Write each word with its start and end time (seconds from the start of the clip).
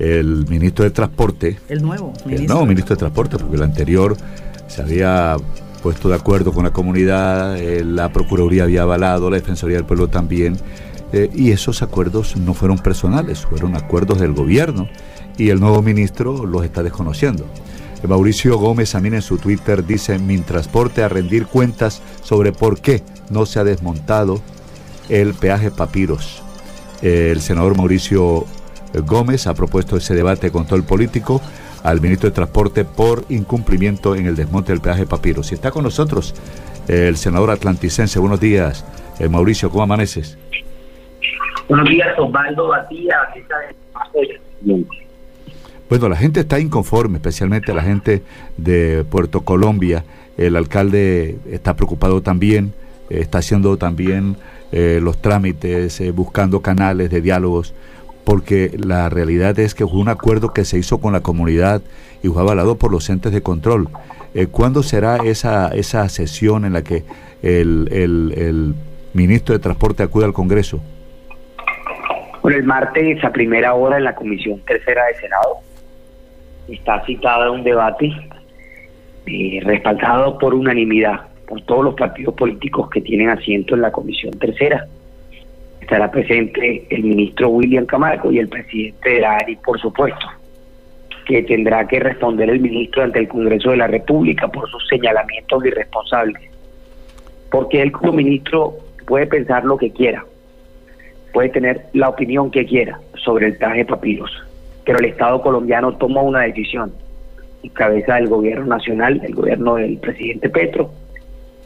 el 0.00 0.46
ministro 0.48 0.84
de 0.84 0.90
Transporte. 0.90 1.58
El 1.68 1.82
nuevo 1.82 2.12
ministro. 2.24 2.36
El 2.36 2.46
nuevo 2.46 2.66
ministro 2.66 2.96
de 2.96 3.00
Transporte, 3.00 3.36
porque 3.36 3.56
el 3.56 3.62
anterior 3.62 4.16
se 4.66 4.80
había 4.80 5.36
puesto 5.82 6.08
de 6.08 6.14
acuerdo 6.14 6.52
con 6.52 6.64
la 6.64 6.72
comunidad, 6.72 7.58
eh, 7.58 7.84
la 7.84 8.10
Procuraduría 8.10 8.64
había 8.64 8.82
avalado, 8.82 9.30
la 9.30 9.36
Defensoría 9.36 9.76
del 9.76 9.84
Pueblo 9.84 10.08
también, 10.08 10.56
eh, 11.12 11.30
y 11.34 11.50
esos 11.50 11.82
acuerdos 11.82 12.36
no 12.36 12.54
fueron 12.54 12.78
personales, 12.78 13.40
fueron 13.40 13.76
acuerdos 13.76 14.20
del 14.20 14.32
gobierno, 14.32 14.88
y 15.36 15.50
el 15.50 15.60
nuevo 15.60 15.82
ministro 15.82 16.46
los 16.46 16.64
está 16.64 16.82
desconociendo. 16.82 17.46
Mauricio 18.08 18.56
Gómez 18.56 18.92
también 18.92 19.14
en 19.14 19.22
su 19.22 19.36
Twitter 19.36 19.84
dice, 19.84 20.18
mi 20.18 20.38
transporte 20.38 21.02
a 21.02 21.08
rendir 21.10 21.46
cuentas 21.46 22.00
sobre 22.22 22.52
por 22.52 22.80
qué 22.80 23.02
no 23.28 23.44
se 23.44 23.58
ha 23.58 23.64
desmontado 23.64 24.40
el 25.10 25.34
peaje 25.34 25.70
Papiros. 25.70 26.42
El 27.02 27.42
senador 27.42 27.76
Mauricio 27.76 28.46
Gómez 28.94 29.46
ha 29.46 29.54
propuesto 29.54 29.96
ese 29.96 30.14
debate 30.14 30.50
con 30.50 30.66
todo 30.66 30.76
el 30.76 30.84
político 30.84 31.40
al 31.82 32.00
ministro 32.00 32.28
de 32.28 32.34
Transporte 32.34 32.84
por 32.84 33.24
incumplimiento 33.28 34.14
en 34.14 34.26
el 34.26 34.36
desmonte 34.36 34.72
del 34.72 34.80
peaje 34.80 35.06
Papiros. 35.06 35.50
Y 35.50 35.54
está 35.54 35.70
con 35.70 35.84
nosotros 35.84 36.34
el 36.88 37.16
senador 37.16 37.50
atlanticense. 37.50 38.18
Buenos 38.18 38.40
días, 38.40 38.84
eh, 39.18 39.28
Mauricio, 39.28 39.70
¿cómo 39.70 39.84
amaneces? 39.84 40.36
Buenos 41.68 41.88
días, 41.88 42.08
Osvaldo 42.18 42.68
Batía. 42.68 43.16
Bueno, 45.88 46.08
la 46.08 46.16
gente 46.16 46.40
está 46.40 46.58
inconforme, 46.58 47.18
especialmente 47.18 47.72
la 47.74 47.82
gente 47.82 48.22
de 48.56 49.04
Puerto 49.08 49.42
Colombia. 49.42 50.04
El 50.36 50.56
alcalde 50.56 51.38
está 51.50 51.74
preocupado 51.76 52.22
también, 52.22 52.72
eh, 53.08 53.20
está 53.20 53.38
haciendo 53.38 53.76
también 53.76 54.36
eh, 54.72 55.00
los 55.02 55.20
trámites, 55.20 56.02
buscando 56.14 56.60
canales 56.60 57.10
de 57.10 57.20
diálogos 57.20 57.74
porque 58.30 58.70
la 58.78 59.08
realidad 59.08 59.58
es 59.58 59.74
que 59.74 59.84
fue 59.84 59.98
un 59.98 60.08
acuerdo 60.08 60.52
que 60.52 60.64
se 60.64 60.78
hizo 60.78 61.00
con 61.00 61.12
la 61.12 61.20
comunidad 61.20 61.82
y 62.22 62.28
fue 62.28 62.40
avalado 62.40 62.78
por 62.78 62.92
los 62.92 63.10
entes 63.10 63.32
de 63.32 63.42
control. 63.42 63.88
Eh, 64.34 64.46
¿Cuándo 64.46 64.84
será 64.84 65.16
esa, 65.16 65.66
esa 65.74 66.08
sesión 66.08 66.64
en 66.64 66.74
la 66.74 66.84
que 66.84 67.02
el, 67.42 67.88
el, 67.90 68.74
ministro 69.14 69.52
de 69.52 69.58
Transporte 69.58 70.04
acude 70.04 70.26
al 70.26 70.32
Congreso? 70.32 70.80
Bueno, 72.40 72.56
el 72.56 72.62
martes 72.62 73.24
a 73.24 73.32
primera 73.32 73.74
hora 73.74 73.96
en 73.96 74.04
la 74.04 74.14
Comisión 74.14 74.60
Tercera 74.60 75.06
de 75.06 75.14
Senado 75.16 75.56
está 76.68 77.04
citada 77.06 77.50
un 77.50 77.64
debate 77.64 78.12
eh, 79.26 79.58
respaldado 79.64 80.38
por 80.38 80.54
unanimidad 80.54 81.22
por 81.48 81.62
todos 81.62 81.84
los 81.84 81.94
partidos 81.96 82.36
políticos 82.36 82.90
que 82.90 83.00
tienen 83.00 83.28
asiento 83.28 83.74
en 83.74 83.80
la 83.80 83.90
Comisión 83.90 84.38
Tercera 84.38 84.86
estará 85.80 86.10
presente 86.10 86.86
el 86.90 87.02
ministro 87.02 87.48
William 87.48 87.86
Camargo 87.86 88.30
y 88.30 88.38
el 88.38 88.48
presidente 88.48 89.10
de 89.10 89.20
la 89.20 89.36
ARI, 89.36 89.56
por 89.56 89.80
supuesto, 89.80 90.26
que 91.26 91.42
tendrá 91.42 91.86
que 91.86 92.00
responder 92.00 92.50
el 92.50 92.60
ministro 92.60 93.02
ante 93.02 93.20
el 93.20 93.28
Congreso 93.28 93.70
de 93.70 93.78
la 93.78 93.86
República 93.86 94.48
por 94.48 94.68
sus 94.70 94.86
señalamientos 94.88 95.64
irresponsables. 95.64 96.42
Porque 97.50 97.82
él 97.82 97.92
como 97.92 98.12
ministro 98.12 98.74
puede 99.06 99.26
pensar 99.26 99.64
lo 99.64 99.76
que 99.76 99.90
quiera, 99.90 100.24
puede 101.32 101.48
tener 101.48 101.86
la 101.92 102.08
opinión 102.08 102.50
que 102.50 102.66
quiera 102.66 103.00
sobre 103.14 103.46
el 103.46 103.58
traje 103.58 103.84
papiros, 103.84 104.30
pero 104.84 104.98
el 104.98 105.06
Estado 105.06 105.40
colombiano 105.42 105.96
toma 105.96 106.22
una 106.22 106.40
decisión 106.42 106.92
en 107.62 107.70
cabeza 107.70 108.16
del 108.16 108.28
gobierno 108.28 108.66
nacional, 108.66 109.20
del 109.20 109.34
gobierno 109.34 109.76
del 109.76 109.98
presidente 109.98 110.48
Petro, 110.48 110.90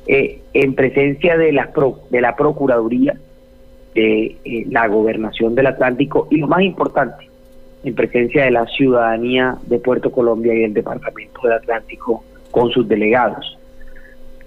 eh, 0.06 0.40
en 0.52 0.74
presencia 0.74 1.36
de 1.36 1.52
la, 1.52 1.70
de 2.10 2.20
la 2.20 2.36
Procuraduría 2.36 3.14
de 3.94 4.36
eh, 4.44 4.66
la 4.70 4.88
gobernación 4.88 5.54
del 5.54 5.66
Atlántico 5.66 6.26
y 6.30 6.38
lo 6.38 6.48
más 6.48 6.62
importante, 6.62 7.28
en 7.84 7.94
presencia 7.94 8.44
de 8.44 8.50
la 8.50 8.66
ciudadanía 8.66 9.56
de 9.66 9.78
Puerto 9.78 10.10
Colombia 10.10 10.54
y 10.54 10.60
del 10.60 10.74
Departamento 10.74 11.40
del 11.42 11.52
Atlántico 11.52 12.24
con 12.50 12.70
sus 12.70 12.88
delegados. 12.88 13.58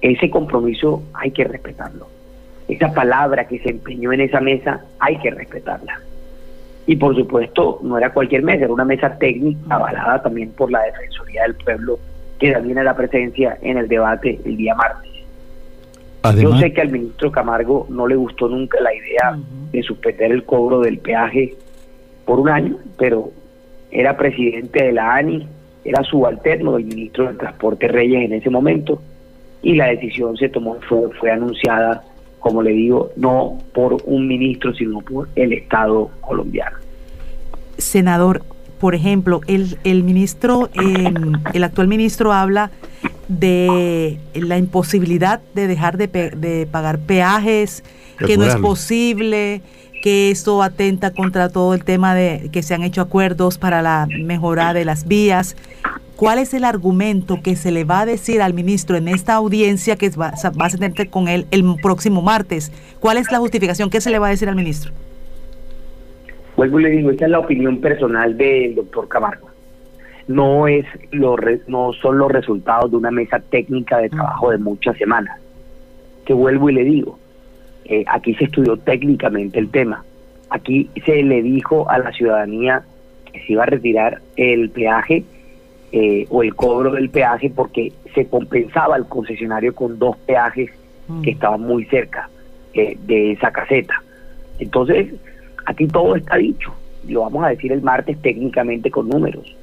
Ese 0.01 0.29
compromiso 0.29 1.03
hay 1.13 1.31
que 1.31 1.43
respetarlo. 1.43 2.07
Esa 2.67 2.93
palabra 2.93 3.47
que 3.47 3.59
se 3.59 3.69
empeñó 3.69 4.11
en 4.11 4.21
esa 4.21 4.41
mesa 4.41 4.81
hay 4.99 5.17
que 5.19 5.31
respetarla. 5.31 6.01
Y 6.85 6.95
por 6.95 7.15
supuesto, 7.15 7.79
no 7.83 7.97
era 7.97 8.13
cualquier 8.13 8.43
mesa, 8.43 8.65
era 8.65 8.73
una 8.73 8.85
mesa 8.85 9.17
técnica 9.17 9.75
avalada 9.75 10.21
también 10.21 10.51
por 10.51 10.71
la 10.71 10.81
Defensoría 10.83 11.43
del 11.43 11.55
Pueblo, 11.55 11.99
que 12.39 12.51
también 12.51 12.77
era 12.77 12.95
presencia 12.95 13.57
en 13.61 13.77
el 13.77 13.87
debate 13.87 14.39
el 14.45 14.57
día 14.57 14.75
martes. 14.75 15.11
Yo 16.35 16.57
sé 16.57 16.73
que 16.73 16.81
al 16.81 16.89
ministro 16.89 17.31
Camargo 17.31 17.87
no 17.89 18.07
le 18.07 18.15
gustó 18.15 18.47
nunca 18.47 18.79
la 18.81 18.93
idea 18.93 19.37
de 19.71 19.83
suspender 19.83 20.31
el 20.31 20.43
cobro 20.43 20.81
del 20.81 20.99
peaje 20.99 21.55
por 22.25 22.39
un 22.39 22.49
año, 22.49 22.77
pero 22.97 23.31
era 23.91 24.17
presidente 24.17 24.83
de 24.83 24.91
la 24.91 25.15
ANI, 25.15 25.47
era 25.85 26.03
subalterno 26.03 26.73
del 26.73 26.85
ministro 26.85 27.25
del 27.27 27.37
Transporte 27.37 27.87
Reyes 27.87 28.25
en 28.25 28.33
ese 28.33 28.49
momento, 28.49 29.01
y 29.61 29.75
la 29.75 29.87
decisión 29.87 30.37
se 30.37 30.49
tomó, 30.49 30.77
fue, 30.87 31.09
fue 31.19 31.31
anunciada, 31.31 32.03
como 32.39 32.61
le 32.61 32.71
digo, 32.71 33.11
no 33.15 33.57
por 33.73 33.97
un 34.05 34.27
ministro, 34.27 34.73
sino 34.73 34.99
por 35.01 35.29
el 35.35 35.53
Estado 35.53 36.09
colombiano. 36.21 36.77
Senador, 37.77 38.43
por 38.79 38.95
ejemplo, 38.95 39.41
el, 39.47 39.77
el 39.83 40.03
ministro, 40.03 40.69
em, 40.73 41.33
el 41.53 41.63
actual 41.63 41.87
ministro 41.87 42.33
habla 42.33 42.71
de 43.27 44.17
la 44.33 44.57
imposibilidad 44.57 45.41
de 45.53 45.67
dejar 45.67 45.97
de, 45.97 46.07
de 46.07 46.67
pagar 46.69 46.99
peajes, 46.99 47.83
que 48.25 48.37
no 48.37 48.45
es 48.45 48.55
posible, 48.55 49.61
que 50.01 50.31
esto 50.31 50.63
atenta 50.63 51.11
contra 51.11 51.49
todo 51.49 51.73
el 51.73 51.83
tema 51.83 52.15
de 52.15 52.49
que 52.51 52.63
se 52.63 52.73
han 52.73 52.83
hecho 52.83 53.01
acuerdos 53.01 53.57
para 53.57 53.81
la 53.81 54.07
mejora 54.07 54.73
de 54.73 54.85
las 54.85 55.07
vías. 55.07 55.55
¿Cuál 56.15 56.39
es 56.39 56.53
el 56.55 56.63
argumento 56.63 57.41
que 57.43 57.55
se 57.55 57.71
le 57.71 57.83
va 57.83 58.01
a 58.01 58.05
decir 58.05 58.41
al 58.41 58.53
ministro 58.55 58.97
en 58.97 59.07
esta 59.07 59.35
audiencia 59.35 59.97
que 59.97 60.09
va, 60.09 60.33
va 60.59 60.65
a 60.65 60.69
tener 60.69 61.09
con 61.09 61.27
él 61.27 61.45
el 61.51 61.63
próximo 61.81 62.23
martes? 62.23 62.71
¿Cuál 62.99 63.17
es 63.17 63.31
la 63.31 63.37
justificación 63.37 63.91
que 63.91 64.01
se 64.01 64.09
le 64.09 64.17
va 64.17 64.27
a 64.27 64.29
decir 64.31 64.49
al 64.49 64.55
ministro? 64.55 64.91
Vuelvo 66.55 66.79
y 66.79 66.83
le 66.83 66.89
digo, 66.89 67.11
esta 67.11 67.25
es 67.25 67.31
la 67.31 67.39
opinión 67.39 67.79
personal 67.81 68.35
del 68.35 68.73
doctor 68.73 69.07
Camargo 69.07 69.46
no 70.27 70.67
es 70.67 70.85
lo 71.11 71.37
no 71.67 71.93
son 71.93 72.17
los 72.17 72.31
resultados 72.31 72.91
de 72.91 72.97
una 72.97 73.11
mesa 73.11 73.39
técnica 73.39 73.97
de 73.97 74.09
trabajo 74.09 74.51
de 74.51 74.57
muchas 74.57 74.97
semanas. 74.97 75.39
Que 76.25 76.33
vuelvo 76.33 76.69
y 76.69 76.73
le 76.73 76.83
digo, 76.83 77.17
eh, 77.85 78.03
aquí 78.07 78.35
se 78.35 78.45
estudió 78.45 78.77
técnicamente 78.77 79.57
el 79.57 79.69
tema. 79.69 80.03
Aquí 80.49 80.89
se 81.05 81.23
le 81.23 81.41
dijo 81.41 81.89
a 81.89 81.97
la 81.99 82.11
ciudadanía 82.11 82.83
que 83.31 83.39
se 83.39 83.53
iba 83.53 83.63
a 83.63 83.67
retirar 83.67 84.21
el 84.35 84.69
peaje 84.69 85.23
eh, 85.93 86.25
o 86.29 86.43
el 86.43 86.53
cobro 86.55 86.91
del 86.91 87.09
peaje 87.09 87.49
porque 87.49 87.93
se 88.13 88.27
compensaba 88.27 88.95
al 88.95 89.07
concesionario 89.07 89.73
con 89.73 89.97
dos 89.97 90.17
peajes 90.17 90.69
mm. 91.07 91.21
que 91.21 91.31
estaban 91.31 91.61
muy 91.61 91.85
cerca 91.85 92.29
eh, 92.73 92.97
de 93.05 93.31
esa 93.31 93.51
caseta. 93.51 94.03
Entonces, 94.59 95.13
aquí 95.65 95.87
todo 95.87 96.17
está 96.17 96.35
dicho. 96.35 96.73
Lo 97.07 97.21
vamos 97.21 97.45
a 97.45 97.49
decir 97.49 97.71
el 97.71 97.81
martes 97.81 98.21
técnicamente 98.21 98.91
con 98.91 99.07
números 99.07 99.55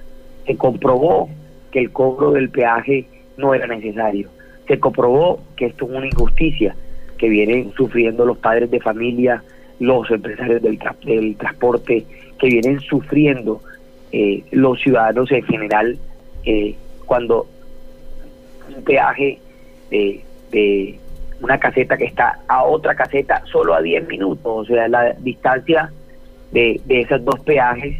se 0.47 0.57
comprobó 0.57 1.29
que 1.71 1.81
el 1.81 1.91
cobro 1.91 2.33
del 2.33 2.51
peaje 2.51 3.07
no 3.37 3.55
era 3.55 3.67
necesario. 3.67 4.29
Se 4.69 4.79
comprobó 4.79 5.41
que 5.57 5.67
esto 5.67 5.87
es 5.87 5.91
una 5.93 6.07
injusticia 6.07 6.75
que 7.19 7.29
vienen 7.29 7.73
sufriendo 7.73 8.25
los 8.25 8.39
padres 8.39 8.71
de 8.71 8.81
familia, 8.81 9.43
los 9.81 10.11
empresarios 10.11 10.63
del, 10.63 10.79
del 11.05 11.37
transporte, 11.37 12.05
que 12.39 12.47
vienen 12.47 12.81
sufriendo 12.81 13.61
eh, 14.13 14.45
los 14.51 14.81
ciudadanos 14.81 15.31
en 15.33 15.43
general 15.45 15.99
eh, 16.45 16.75
cuando 17.05 17.47
un 18.75 18.85
peaje 18.85 19.39
de, 19.91 20.23
de 20.51 20.99
una 21.41 21.59
caseta 21.59 21.97
que 21.97 22.05
está 22.05 22.39
a 22.49 22.65
otra 22.65 22.95
caseta 22.95 23.43
solo 23.51 23.75
a 23.75 23.83
10 23.83 24.09
minutos, 24.09 24.41
o 24.45 24.65
sea, 24.65 24.89
la 24.89 25.13
distancia 25.15 25.91
de, 26.53 26.81
de 26.85 27.01
esos 27.01 27.25
dos 27.25 27.41
peajes 27.41 27.97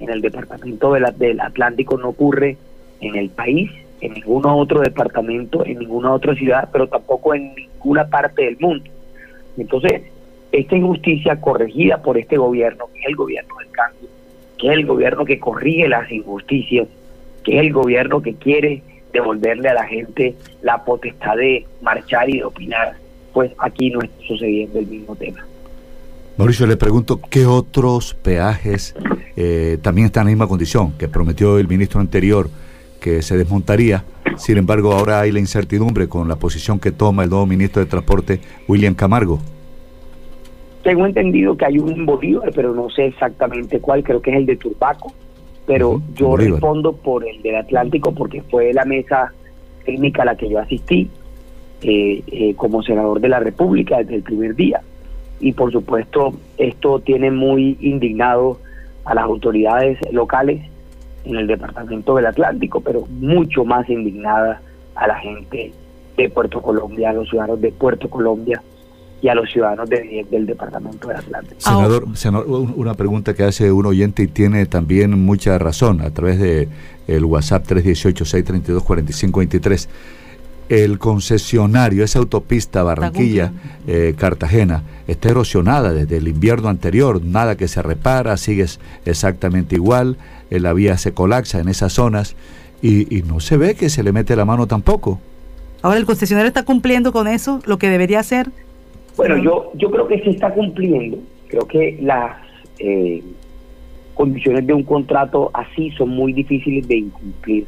en 0.00 0.10
el 0.10 0.20
departamento 0.20 0.92
del 0.92 1.40
Atlántico 1.40 1.96
no 1.98 2.10
ocurre 2.10 2.56
en 3.00 3.16
el 3.16 3.30
país, 3.30 3.70
en 4.00 4.14
ningún 4.14 4.46
otro 4.46 4.80
departamento, 4.80 5.64
en 5.64 5.78
ninguna 5.80 6.12
otra 6.12 6.34
ciudad, 6.34 6.68
pero 6.72 6.86
tampoco 6.86 7.34
en 7.34 7.54
ninguna 7.54 8.06
parte 8.08 8.44
del 8.44 8.56
mundo. 8.58 8.90
Entonces, 9.56 10.02
esta 10.52 10.76
injusticia 10.76 11.40
corregida 11.40 12.00
por 12.00 12.16
este 12.16 12.36
gobierno, 12.36 12.86
que 12.92 13.00
es 13.00 13.06
el 13.06 13.16
gobierno 13.16 13.56
del 13.58 13.70
cambio, 13.70 14.08
que 14.56 14.68
es 14.68 14.72
el 14.72 14.86
gobierno 14.86 15.24
que 15.24 15.38
corrige 15.38 15.88
las 15.88 16.10
injusticias, 16.10 16.88
que 17.44 17.56
es 17.56 17.60
el 17.60 17.72
gobierno 17.72 18.22
que 18.22 18.34
quiere 18.34 18.82
devolverle 19.12 19.68
a 19.68 19.74
la 19.74 19.84
gente 19.84 20.34
la 20.62 20.84
potestad 20.84 21.36
de 21.36 21.66
marchar 21.80 22.28
y 22.30 22.38
de 22.38 22.44
opinar, 22.44 22.94
pues 23.32 23.50
aquí 23.58 23.90
no 23.90 24.00
está 24.00 24.22
sucediendo 24.26 24.78
el 24.78 24.86
mismo 24.86 25.16
tema. 25.16 25.46
Mauricio, 26.38 26.68
le 26.68 26.76
pregunto, 26.76 27.20
¿qué 27.28 27.46
otros 27.46 28.14
peajes 28.14 28.94
eh, 29.36 29.76
también 29.82 30.06
están 30.06 30.22
en 30.22 30.26
la 30.26 30.30
misma 30.30 30.46
condición 30.46 30.92
que 30.92 31.08
prometió 31.08 31.58
el 31.58 31.66
ministro 31.66 32.00
anterior 32.00 32.48
que 33.00 33.22
se 33.22 33.36
desmontaría? 33.36 34.04
Sin 34.36 34.56
embargo, 34.56 34.92
ahora 34.92 35.18
hay 35.18 35.32
la 35.32 35.40
incertidumbre 35.40 36.08
con 36.08 36.28
la 36.28 36.36
posición 36.36 36.78
que 36.78 36.92
toma 36.92 37.24
el 37.24 37.30
nuevo 37.30 37.44
ministro 37.44 37.82
de 37.82 37.90
Transporte, 37.90 38.40
William 38.68 38.94
Camargo. 38.94 39.40
Tengo 40.84 41.06
entendido 41.06 41.56
que 41.56 41.64
hay 41.64 41.78
un 41.80 42.06
Bolívar, 42.06 42.52
pero 42.54 42.72
no 42.72 42.88
sé 42.88 43.06
exactamente 43.06 43.80
cuál, 43.80 44.04
creo 44.04 44.22
que 44.22 44.30
es 44.30 44.36
el 44.36 44.46
de 44.46 44.54
Turbaco, 44.54 45.12
pero 45.66 46.00
yo 46.14 46.36
respondo 46.36 46.92
por 46.92 47.28
el 47.28 47.42
del 47.42 47.56
Atlántico 47.56 48.14
porque 48.14 48.42
fue 48.42 48.72
la 48.72 48.84
mesa 48.84 49.32
técnica 49.84 50.22
a 50.22 50.26
la 50.26 50.36
que 50.36 50.48
yo 50.48 50.60
asistí 50.60 51.10
eh, 51.82 52.22
eh, 52.28 52.54
como 52.54 52.80
senador 52.84 53.20
de 53.20 53.28
la 53.28 53.40
República 53.40 53.98
desde 53.98 54.14
el 54.14 54.22
primer 54.22 54.54
día. 54.54 54.80
Y 55.40 55.52
por 55.52 55.72
supuesto, 55.72 56.32
esto 56.56 57.00
tiene 57.00 57.30
muy 57.30 57.76
indignado 57.80 58.58
a 59.04 59.14
las 59.14 59.24
autoridades 59.24 59.98
locales 60.12 60.62
en 61.24 61.36
el 61.36 61.46
departamento 61.46 62.16
del 62.16 62.26
Atlántico, 62.26 62.80
pero 62.80 63.06
mucho 63.06 63.64
más 63.64 63.88
indignada 63.88 64.60
a 64.94 65.06
la 65.06 65.14
gente 65.16 65.72
de 66.16 66.28
Puerto 66.28 66.60
Colombia, 66.60 67.10
a 67.10 67.12
los 67.12 67.28
ciudadanos 67.28 67.60
de 67.60 67.70
Puerto 67.70 68.10
Colombia 68.10 68.60
y 69.20 69.28
a 69.28 69.34
los 69.34 69.50
ciudadanos 69.50 69.88
del 69.88 70.46
departamento 70.46 71.08
del 71.08 71.16
Atlántico. 71.18 71.60
Senador, 72.14 72.46
una 72.76 72.94
pregunta 72.94 73.34
que 73.34 73.44
hace 73.44 73.72
un 73.72 73.86
oyente 73.86 74.22
y 74.22 74.28
tiene 74.28 74.66
también 74.66 75.24
mucha 75.24 75.58
razón 75.58 76.00
a 76.00 76.10
través 76.10 76.38
de 76.38 76.68
el 77.06 77.24
WhatsApp 77.24 77.66
318-632-4523. 77.66 79.88
El 80.68 80.98
concesionario, 80.98 82.04
esa 82.04 82.18
autopista 82.18 82.82
Barranquilla-Cartagena, 82.82 84.82
eh, 85.06 85.12
está 85.12 85.30
erosionada 85.30 85.92
desde 85.92 86.18
el 86.18 86.28
invierno 86.28 86.68
anterior, 86.68 87.24
nada 87.24 87.56
que 87.56 87.68
se 87.68 87.80
repara, 87.80 88.36
sigue 88.36 88.66
exactamente 89.06 89.76
igual, 89.76 90.18
eh, 90.50 90.60
la 90.60 90.74
vía 90.74 90.98
se 90.98 91.12
colapsa 91.12 91.60
en 91.60 91.68
esas 91.68 91.94
zonas 91.94 92.36
y, 92.82 93.16
y 93.16 93.22
no 93.22 93.40
se 93.40 93.56
ve 93.56 93.74
que 93.74 93.88
se 93.88 94.02
le 94.02 94.12
mete 94.12 94.36
la 94.36 94.44
mano 94.44 94.66
tampoco. 94.66 95.18
Ahora 95.80 95.98
el 95.98 96.06
concesionario 96.06 96.48
está 96.48 96.64
cumpliendo 96.64 97.12
con 97.12 97.28
eso, 97.28 97.60
lo 97.64 97.78
que 97.78 97.88
debería 97.88 98.20
hacer. 98.20 98.48
Bueno, 99.16 99.36
yo, 99.36 99.72
yo 99.74 99.90
creo 99.90 100.06
que 100.06 100.20
se 100.22 100.30
está 100.30 100.52
cumpliendo. 100.52 101.18
Creo 101.48 101.66
que 101.66 101.98
las 102.02 102.36
eh, 102.78 103.22
condiciones 104.14 104.66
de 104.66 104.72
un 104.72 104.82
contrato 104.82 105.50
así 105.54 105.90
son 105.92 106.10
muy 106.10 106.32
difíciles 106.32 106.86
de 106.86 106.96
incumplir. 106.96 107.66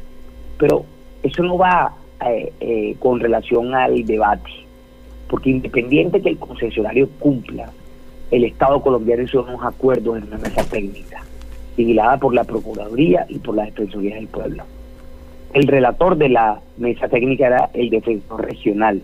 Pero 0.57 0.85
eso 1.23 1.43
no 1.43 1.57
va 1.57 1.93
eh, 2.25 2.53
eh, 2.59 2.95
con 2.99 3.19
relación 3.19 3.73
al 3.73 4.05
debate. 4.05 4.51
Porque 5.27 5.49
independiente 5.49 6.21
que 6.21 6.29
el 6.29 6.37
concesionario 6.37 7.09
cumpla, 7.19 7.71
el 8.31 8.43
Estado 8.43 8.81
colombiano 8.81 9.23
hizo 9.23 9.43
unos 9.43 9.63
acuerdos 9.63 10.17
en 10.17 10.27
una 10.27 10.37
mesa 10.37 10.63
técnica, 10.63 11.23
vigilada 11.75 12.17
por 12.17 12.33
la 12.33 12.43
Procuraduría 12.43 13.25
y 13.29 13.39
por 13.39 13.55
la 13.55 13.65
Defensoría 13.65 14.15
del 14.15 14.27
Pueblo. 14.27 14.63
El 15.53 15.67
relator 15.67 16.15
de 16.15 16.29
la 16.29 16.61
mesa 16.77 17.09
técnica 17.09 17.47
era 17.47 17.69
el 17.73 17.89
defensor 17.89 18.45
regional. 18.45 19.01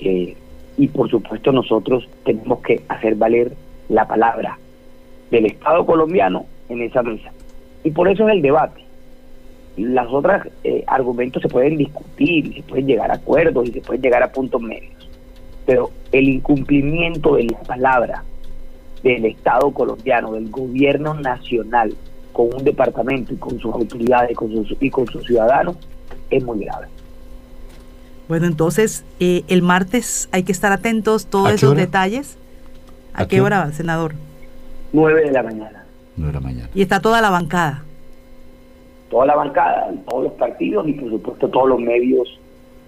Eh, 0.00 0.36
y 0.76 0.88
por 0.88 1.10
supuesto 1.10 1.52
nosotros 1.52 2.08
tenemos 2.24 2.60
que 2.60 2.82
hacer 2.88 3.14
valer 3.14 3.52
la 3.88 4.06
palabra 4.06 4.58
del 5.30 5.46
Estado 5.46 5.84
colombiano 5.86 6.46
en 6.68 6.82
esa 6.82 7.02
mesa. 7.02 7.30
Y 7.84 7.90
por 7.90 8.08
eso 8.08 8.28
es 8.28 8.34
el 8.34 8.42
debate. 8.42 8.89
Las 9.76 10.08
otras 10.08 10.46
eh, 10.64 10.84
argumentos 10.86 11.42
se 11.42 11.48
pueden 11.48 11.76
discutir, 11.76 12.54
se 12.54 12.62
pueden 12.62 12.86
llegar 12.86 13.10
a 13.10 13.14
acuerdos 13.14 13.68
y 13.68 13.72
se 13.72 13.80
pueden 13.80 14.02
llegar 14.02 14.22
a 14.22 14.32
puntos 14.32 14.60
medios. 14.60 15.08
Pero 15.64 15.90
el 16.12 16.28
incumplimiento 16.28 17.36
de 17.36 17.44
la 17.44 17.60
palabra 17.60 18.24
del 19.02 19.24
Estado 19.24 19.70
colombiano, 19.70 20.32
del 20.32 20.50
gobierno 20.50 21.14
nacional, 21.14 21.94
con 22.32 22.54
un 22.54 22.64
departamento 22.64 23.32
y 23.34 23.36
con 23.36 23.58
sus 23.58 23.72
autoridades 23.72 24.36
con 24.36 24.50
sus, 24.50 24.76
y 24.80 24.90
con 24.90 25.06
sus 25.06 25.24
ciudadanos, 25.24 25.76
es 26.30 26.44
muy 26.44 26.64
grave. 26.64 26.86
Bueno, 28.28 28.46
entonces 28.46 29.04
eh, 29.18 29.42
el 29.48 29.62
martes 29.62 30.28
hay 30.30 30.44
que 30.44 30.52
estar 30.52 30.72
atentos 30.72 31.26
todos 31.26 31.50
esos 31.50 31.76
detalles. 31.76 32.36
¿A, 33.12 33.26
qué, 33.26 33.40
hora, 33.40 33.72
senador? 33.72 34.14
9 34.92 35.24
de 35.24 35.32
la 35.32 35.42
mañana. 35.42 35.84
9 36.16 36.32
de 36.32 36.38
la 36.38 36.40
mañana. 36.40 36.70
Y 36.74 36.82
está 36.82 37.00
toda 37.00 37.20
la 37.20 37.30
bancada. 37.30 37.82
Toda 39.10 39.26
la 39.26 39.34
bancada, 39.34 39.92
todos 40.08 40.24
los 40.24 40.32
partidos 40.34 40.88
y 40.88 40.92
por 40.92 41.10
supuesto 41.10 41.48
todos 41.48 41.68
los 41.68 41.80
medios. 41.80 42.38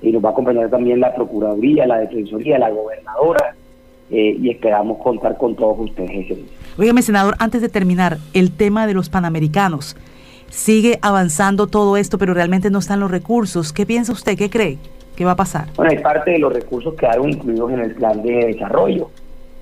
Y 0.01 0.11
nos 0.13 0.25
va 0.25 0.31
a 0.31 0.33
acompañar 0.33 0.71
también 0.71 1.01
la 1.01 1.15
Procuraduría, 1.15 1.87
la 1.87 1.99
Defensoría, 1.99 2.59
la 2.59 2.71
Gobernadora. 2.71 3.55
Eh, 4.11 4.37
y 4.41 4.51
esperamos 4.51 4.99
contar 4.99 5.37
con 5.37 5.57
todos 5.57 5.79
ustedes. 5.81 6.27
Óigame, 6.79 7.03
senador, 7.03 7.35
antes 7.39 7.63
de 7.63 7.69
terminar, 7.69 8.19
el 8.35 8.53
tema 8.53 8.87
de 8.87 8.95
los 8.95 9.09
panamericanos. 9.09 9.97
Sigue 10.49 10.99
avanzando 11.01 11.67
todo 11.67 11.97
esto, 11.97 12.19
pero 12.19 12.35
realmente 12.35 12.71
no 12.71 12.79
están 12.79 13.01
los 13.01 13.11
recursos. 13.11 13.73
¿Qué 13.73 13.87
piensa 13.87 14.13
usted? 14.13 14.37
¿Qué 14.37 14.51
cree? 14.51 14.79
¿Qué 15.17 15.25
va 15.25 15.33
a 15.33 15.37
pasar? 15.37 15.69
Bueno, 15.77 15.93
hay 15.93 15.99
parte 15.99 16.33
de 16.33 16.39
los 16.39 16.53
recursos 16.53 16.95
quedaron 16.95 17.31
incluidos 17.31 17.73
en 17.73 17.81
el 17.81 17.95
plan 17.95 18.23
de 18.23 18.33
desarrollo 18.47 19.11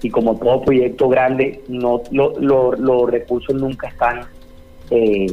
y 0.03 0.11
como 0.11 0.37
todo 0.37 0.63
proyecto 0.63 1.09
grande, 1.09 1.63
no 1.69 2.03
los 2.11 3.11
recursos 3.11 3.55
nunca 3.55 3.89
están 3.89 4.23
eh, 4.91 5.27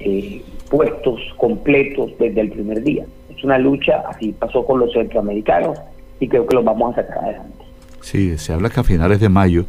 eh, 0.00 0.42
puestos 0.70 1.20
completos 1.36 2.12
desde 2.18 2.40
el 2.40 2.50
primer 2.50 2.82
día. 2.82 3.04
Es 3.34 3.42
una 3.44 3.58
lucha, 3.58 4.02
así 4.08 4.32
pasó 4.32 4.64
con 4.64 4.80
los 4.80 4.92
centroamericanos 4.92 5.78
y 6.20 6.28
creo 6.28 6.46
que 6.46 6.54
los 6.54 6.64
vamos 6.64 6.92
a 6.92 7.02
sacar 7.02 7.18
adelante. 7.24 7.64
Sí, 8.00 8.38
se 8.38 8.52
habla 8.52 8.70
que 8.70 8.80
a 8.80 8.84
finales 8.84 9.20
de 9.20 9.28
mayo 9.28 9.64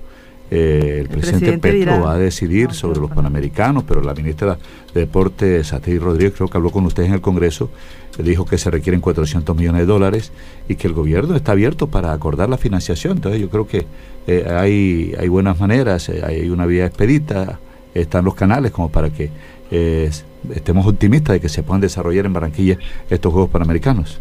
eh, 0.51 0.99
el, 1.01 1.09
presidente, 1.09 1.57
Petro 1.59 2.01
va 2.01 2.13
a 2.13 2.17
decidir 2.17 2.71
sobre 2.71 2.99
los 2.99 3.11
panamericanos, 3.11 3.83
pero 3.87 4.01
la 4.01 4.13
ministra 4.15 4.57
de 4.93 5.01
Deportes, 5.01 5.67
Satiri 5.67 5.99
Rodríguez, 5.99 6.33
creo 6.35 6.47
que 6.47 6.57
habló 6.57 6.71
con 6.71 6.85
ustedes 6.85 7.09
en 7.09 7.15
el 7.15 7.21
Congreso, 7.21 7.69
dijo 8.17 8.45
que 8.45 8.57
se 8.57 8.71
requieren 8.71 8.99
400 8.99 9.55
millones 9.55 9.81
de 9.81 9.85
dólares 9.85 10.31
y 10.67 10.75
que 10.75 10.87
el 10.87 10.93
gobierno 10.93 11.35
está 11.35 11.51
abierto 11.51 11.87
para 11.87 12.11
acordar 12.11 12.49
la 12.49 12.57
financiación. 12.57 13.17
Entonces 13.17 13.39
yo 13.39 13.49
creo 13.49 13.67
que 13.67 13.85
eh, 14.27 14.45
hay, 14.49 15.13
hay 15.19 15.27
buenas 15.27 15.59
maneras, 15.59 16.09
eh, 16.09 16.21
hay 16.25 16.49
una 16.49 16.65
vía 16.65 16.85
expedita, 16.85 17.59
están 17.93 18.25
los 18.25 18.35
canales 18.35 18.71
como 18.71 18.89
para 18.89 19.11
que 19.11 19.29
estemos 19.71 20.87
optimistas 20.87 21.33
de 21.33 21.39
que 21.41 21.49
se 21.49 21.63
puedan 21.63 21.81
desarrollar 21.81 22.25
en 22.25 22.33
Barranquilla 22.33 22.77
estos 23.09 23.31
Juegos 23.31 23.51
Panamericanos. 23.51 24.19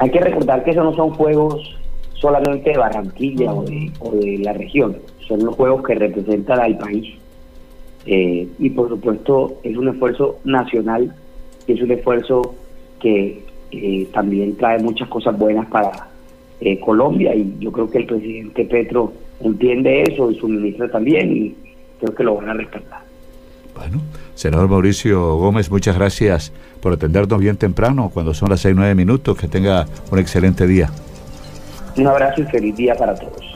Hay 0.00 0.10
que 0.10 0.20
recordar 0.20 0.64
que 0.64 0.72
esos 0.72 0.84
no 0.84 0.94
son 0.94 1.10
Juegos 1.10 1.78
solamente 2.14 2.70
de 2.70 2.78
Barranquilla 2.78 3.52
o 3.52 3.64
de, 3.64 4.38
la 4.38 4.52
región, 4.52 4.96
son 5.26 5.44
los 5.44 5.56
juegos 5.56 5.84
que 5.84 5.96
representan 5.96 6.60
al 6.60 6.78
país. 6.78 7.14
Eh, 8.06 8.48
y 8.58 8.70
por 8.70 8.88
supuesto 8.88 9.58
es 9.62 9.76
un 9.76 9.88
esfuerzo 9.88 10.38
nacional, 10.44 11.14
y 11.66 11.72
es 11.72 11.82
un 11.82 11.90
esfuerzo 11.90 12.54
que 13.00 13.42
eh, 13.72 14.06
también 14.12 14.56
trae 14.56 14.78
muchas 14.78 15.08
cosas 15.08 15.36
buenas 15.36 15.66
para 15.66 16.08
eh, 16.60 16.78
Colombia 16.78 17.34
y 17.34 17.56
yo 17.58 17.72
creo 17.72 17.90
que 17.90 17.98
el 17.98 18.06
presidente 18.06 18.64
Petro 18.66 19.12
entiende 19.40 20.02
eso 20.02 20.30
y 20.30 20.38
su 20.38 20.46
ministra 20.46 20.88
también 20.88 21.36
y 21.36 21.54
creo 21.98 22.14
que 22.14 22.22
lo 22.22 22.36
van 22.36 22.50
a 22.50 22.54
respetar. 22.54 23.01
Bueno, 23.74 24.00
senador 24.34 24.68
Mauricio 24.68 25.36
Gómez, 25.36 25.70
muchas 25.70 25.96
gracias 25.96 26.52
por 26.80 26.92
atendernos 26.92 27.40
bien 27.40 27.56
temprano 27.56 28.10
cuando 28.12 28.34
son 28.34 28.50
las 28.50 28.60
6, 28.60 28.74
9 28.76 28.94
minutos. 28.94 29.36
Que 29.36 29.48
tenga 29.48 29.86
un 30.10 30.18
excelente 30.18 30.66
día. 30.66 30.90
Un 31.96 32.06
abrazo 32.06 32.42
y 32.42 32.44
feliz 32.44 32.76
día 32.76 32.94
para 32.94 33.14
todos. 33.14 33.51